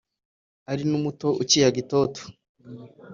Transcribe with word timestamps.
ari 0.71 0.83
n’umuto 0.89 1.27
ukiyaga 1.41 1.77
itoto 1.83 2.21